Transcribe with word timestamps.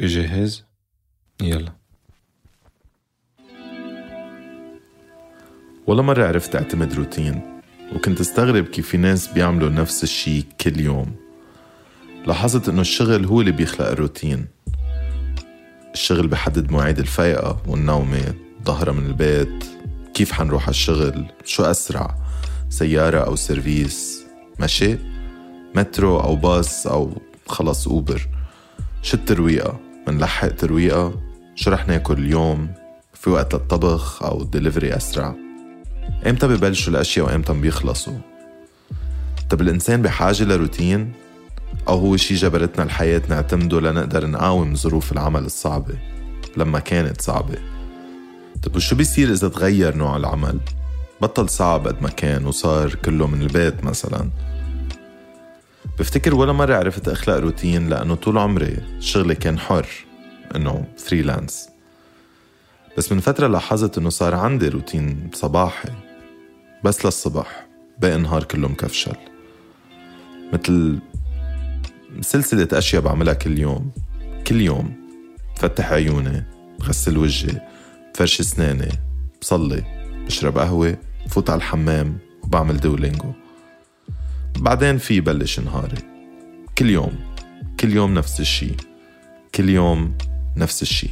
جاهز 0.00 0.64
يلا. 1.42 1.72
ولا 5.86 6.02
مرة 6.02 6.26
عرفت 6.26 6.56
أعتمد 6.56 6.94
روتين 6.94 7.60
وكنت 7.94 8.20
أستغرب 8.20 8.64
كيف 8.64 8.88
في 8.88 8.96
ناس 8.96 9.28
بيعملوا 9.28 9.70
نفس 9.70 10.02
الشي 10.02 10.42
كل 10.42 10.80
يوم. 10.80 11.16
لاحظت 12.26 12.68
إنه 12.68 12.80
الشغل 12.80 13.24
هو 13.24 13.40
اللي 13.40 13.52
بيخلق 13.52 13.88
الروتين. 13.88 14.46
الشغل 15.92 16.28
بحدد 16.28 16.70
مواعيد 16.72 16.98
الفيقة 16.98 17.62
والنومة 17.66 18.34
الضهرة 18.64 18.92
من 18.92 19.06
البيت 19.06 19.64
كيف 20.14 20.32
حنروح 20.32 20.62
على 20.62 20.70
الشغل 20.70 21.26
شو 21.44 21.62
أسرع 21.62 22.14
سيارة 22.68 23.18
أو 23.18 23.36
سيرفيس 23.36 24.24
مشي 24.60 24.96
مترو 25.74 26.20
أو 26.20 26.36
باص 26.36 26.86
أو 26.86 27.22
خلص 27.46 27.88
أوبر. 27.88 28.28
شو 29.02 29.16
الترويقة؟ 29.16 29.85
منلحق 30.08 30.48
ترويقة 30.48 31.20
شو 31.54 31.70
رح 31.70 31.88
ناكل 31.88 32.18
اليوم 32.18 32.68
في 33.14 33.30
وقت 33.30 33.54
للطبخ 33.54 34.22
أو 34.22 34.42
دليفري 34.42 34.96
أسرع. 34.96 35.34
إمتى 36.26 36.48
ببلشوا 36.48 36.92
الأشياء 36.92 37.26
وإمتى 37.26 37.52
بيخلصوا؟ 37.52 38.18
طب 39.50 39.60
الإنسان 39.60 40.02
بحاجة 40.02 40.44
لروتين 40.44 41.12
أو 41.88 41.98
هو 41.98 42.16
شي 42.16 42.34
جبرتنا 42.34 42.84
الحياة 42.84 43.22
نعتمده 43.28 43.80
لنقدر 43.80 44.26
نقاوم 44.26 44.74
ظروف 44.74 45.12
العمل 45.12 45.44
الصعبة 45.44 45.94
لما 46.56 46.78
كانت 46.78 47.20
صعبة. 47.20 47.58
طب 48.62 48.76
وشو 48.76 48.96
بيصير 48.96 49.32
إذا 49.32 49.48
تغير 49.48 49.96
نوع 49.96 50.16
العمل؟ 50.16 50.60
بطل 51.22 51.48
صعب 51.48 51.88
قد 51.88 52.02
ما 52.02 52.08
كان 52.08 52.46
وصار 52.46 52.94
كله 52.94 53.26
من 53.26 53.42
البيت 53.42 53.84
مثلا. 53.84 54.30
بفتكر 55.98 56.34
ولا 56.34 56.52
مرة 56.52 56.74
عرفت 56.74 57.08
أخلق 57.08 57.36
روتين 57.36 57.88
لأنه 57.88 58.14
طول 58.14 58.38
عمري 58.38 58.76
شغلي 59.00 59.34
كان 59.34 59.58
حر 59.58 59.86
إنه 60.56 60.86
فريلانس 60.96 61.68
بس 62.98 63.12
من 63.12 63.20
فترة 63.20 63.46
لاحظت 63.46 63.98
إنه 63.98 64.08
صار 64.10 64.34
عندي 64.34 64.68
روتين 64.68 65.30
صباحي 65.34 65.88
بس 66.84 67.04
للصبح 67.04 67.66
باقي 67.98 68.16
النهار 68.16 68.44
كله 68.44 68.68
مكفشل. 68.68 69.16
مثل 70.52 70.98
سلسلة 72.20 72.68
أشياء 72.72 73.02
بعملها 73.02 73.34
كل 73.34 73.58
يوم. 73.58 73.90
كل 74.46 74.60
يوم 74.60 74.94
بفتح 75.56 75.92
عيوني 75.92 76.44
بغسل 76.78 77.18
وجهي 77.18 77.60
بفرش 78.14 78.40
أسناني 78.40 78.88
بصلي 79.40 79.84
بشرب 80.26 80.58
قهوة 80.58 80.96
بفوت 81.26 81.50
على 81.50 81.58
الحمام 81.58 82.18
وبعمل 82.42 82.80
دولينجو 82.80 83.32
بعدين 84.60 84.98
في 84.98 85.20
بلش 85.20 85.60
نهاري 85.60 85.96
كل 86.78 86.90
يوم. 86.90 87.12
كل 87.80 87.92
يوم 87.92 88.14
نفس 88.14 88.40
الشي. 88.40 88.70
كل 89.54 89.68
يوم 89.68 90.18
نفس 90.56 90.82
الشي. 90.82 91.08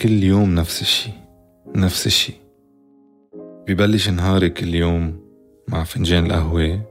كل 0.00 0.22
يوم 0.22 0.54
نفس 0.54 0.82
الشي. 0.82 1.10
نفس 1.74 2.06
الشي. 2.06 2.32
ببلش 3.68 4.08
نهاري 4.08 4.50
كل 4.50 4.74
يوم 4.74 5.20
مع 5.68 5.84
فنجان 5.84 6.26
القهوة 6.26 6.82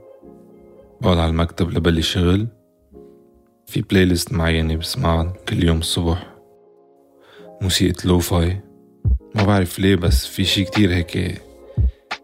بقعد 1.00 1.18
على 1.18 1.30
المكتب 1.30 1.70
لبلش 1.70 2.12
شغل. 2.12 2.46
في 3.66 3.82
playlist 3.82 4.32
معينة 4.32 4.76
بسمعها 4.76 5.32
كل 5.48 5.64
يوم 5.64 5.78
الصبح. 5.78 6.33
موسيقى 7.64 8.08
lo-fi. 8.08 8.60
ما 9.34 9.42
بعرف 9.42 9.78
ليه 9.78 9.96
بس 9.96 10.26
في 10.26 10.44
شي 10.44 10.64
كتير 10.64 10.94
هيك 10.94 11.42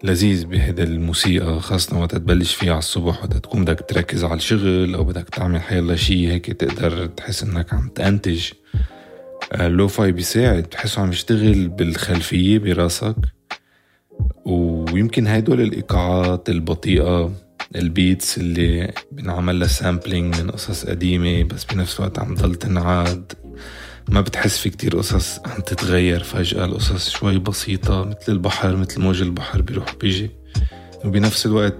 لذيذ 0.04 0.44
بهيدا 0.46 0.82
الموسيقى 0.82 1.60
خاصة 1.60 1.98
وقت 1.98 2.14
تبلش 2.14 2.54
فيها 2.54 2.70
على 2.70 2.78
الصبح 2.78 3.18
وقت 3.18 3.36
تكون 3.36 3.64
بدك 3.64 3.84
تركز 3.88 4.24
على 4.24 4.34
الشغل 4.34 4.94
أو 4.94 5.04
بدك 5.04 5.28
تعمل 5.28 5.60
حيلا 5.60 5.96
شي 5.96 6.28
هيك 6.32 6.46
تقدر 6.52 7.06
تحس 7.06 7.42
إنك 7.42 7.74
عم 7.74 7.88
تنتج 7.88 8.50
ال 9.54 9.63
lo-fi 9.63 10.08
آه، 10.08 10.12
بيساعد 10.12 10.62
بتحسه 10.62 11.02
عم 11.02 11.10
يشتغل 11.10 11.68
بالخلفية 11.68 12.58
براسك. 12.58 13.16
ويمكن 14.44 15.26
هيدول 15.26 15.60
الإيقاعات 15.60 16.48
البطيئة 16.48 17.32
ال 17.76 17.87
beats 17.87 18.38
اللي 18.38 18.92
بنعمل 19.12 19.60
لها 19.60 19.68
sampling 19.68 20.40
من 20.40 20.50
قصص 20.50 20.86
قديمة 20.86 21.42
بس 21.42 21.64
بنفس 21.64 22.00
الوقت 22.00 22.18
عم 22.18 22.34
ضل 22.34 22.54
تنعاد. 22.54 23.32
ما 24.10 24.20
بتحس 24.20 24.58
في 24.58 24.70
كتير 24.70 24.96
قصص 24.96 25.38
عم 25.38 25.60
تتغير 25.60 26.22
فجأة 26.22 26.64
القصص 26.64 27.10
شوي 27.10 27.38
بسيطة 27.38 28.04
مثل 28.04 28.32
البحر 28.32 28.76
مثل 28.76 29.00
موج 29.00 29.22
البحر 29.22 29.62
بيروح 29.62 29.94
بيجي. 30.00 30.30
وبنفس 31.04 31.46
الوقت 31.46 31.76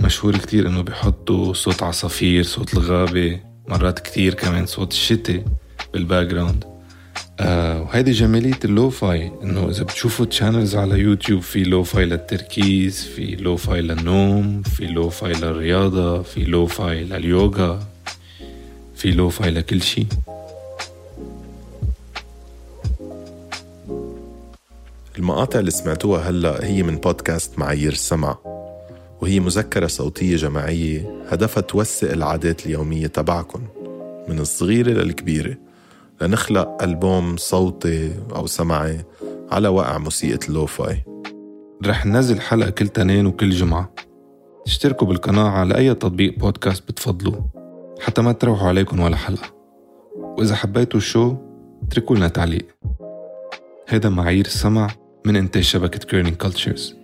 مشهور 0.00 0.36
كتير 0.36 0.68
إنه 0.68 0.82
بيحطوا 0.82 1.52
صوت 1.54 1.82
عصافير 1.82 2.42
صوت 2.42 2.74
الغابة 2.74 3.40
مرات 3.68 3.98
كتير 3.98 4.34
كمان 4.34 4.66
صوت 4.66 4.92
الشتاء 4.92 5.44
بال 5.92 6.26
background 6.26 6.64
آه 7.40 7.82
وهيدي 7.82 8.10
جمالية 8.12 8.58
ال 8.64 8.75
lo-fi 8.75 9.32
إنه 9.42 9.68
إذا 9.70 9.82
بتشوفوا 9.82 10.26
channels 10.26 10.76
على 10.76 10.98
يوتيوب 11.00 11.42
في 11.42 11.62
lo-fi 11.64 12.04
للتركيز 12.04 13.04
في 13.04 13.36
lo-fi 13.36 13.80
للنوم 13.80 14.62
في 14.62 14.86
lo-fi 14.86 15.32
للرياضة 15.32 16.22
في 16.22 16.44
lo-fi 16.44 17.04
لليوغا 17.04 17.86
في 18.96 19.10
lo-fi 19.10 19.50
لكل 19.50 19.82
شي 19.82 20.06
المقاطع 25.24 25.58
اللي 25.58 25.70
سمعتوها 25.70 26.30
هلا 26.30 26.64
هي 26.64 26.82
من 26.82 26.96
بودكاست 26.96 27.58
معايير 27.58 27.92
السمع 27.92 28.38
وهي 29.20 29.40
مذكرة 29.40 29.86
صوتية 29.86 30.36
جماعية 30.36 31.22
هدفها 31.28 31.60
توثق 31.60 32.10
العادات 32.10 32.66
اليومية 32.66 33.06
تبعكن 33.06 33.60
من 34.28 34.38
الصغيرة 34.38 34.90
للكبيرة 34.90 35.56
لنخلق 36.20 36.82
ألبوم 36.82 37.36
صوتي 37.36 38.12
أو 38.36 38.46
سمعي 38.46 39.04
على 39.50 39.68
وقع 39.68 39.98
موسيقى 39.98 40.48
ال 40.48 40.56
lo-fi. 40.56 41.04
رح 41.86 42.06
ننزل 42.06 42.40
حلقة 42.40 42.70
كل 42.70 42.88
تنين 42.88 43.26
وكل 43.26 43.50
جمعة. 43.50 43.94
اشتركوا 44.66 45.06
بالقناة 45.06 45.48
على 45.48 45.76
أي 45.76 45.94
تطبيق 45.94 46.38
بودكاست 46.38 46.88
بتفضلوه 46.88 47.46
حتى 48.00 48.22
ما 48.22 48.32
تروحوا 48.32 48.68
عليكم 48.68 49.00
ولا 49.00 49.16
حلقة. 49.16 49.54
وإذا 50.38 50.54
حبيتوا 50.54 50.98
ال 50.98 51.06
show 51.06 51.36
اتركوا 51.82 52.16
لنا 52.16 52.28
تعليق. 52.28 52.66
هذا 53.88 54.08
معايير 54.08 54.46
السمع 54.46 55.03
من 55.26 55.36
إنتاج 55.36 55.62
شبكة 55.62 55.98
Kerning 55.98 56.36
Cultures 56.36 56.96